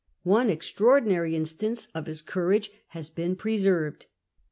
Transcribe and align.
One 0.23 0.49
extra 0.49 0.87
ordinary 0.87 1.35
instance 1.35 1.87
of 1.93 2.07
his 2.07 2.23
courage 2.23 2.71
has 2.87 3.11
been 3.11 3.35
preserved. 3.35 4.07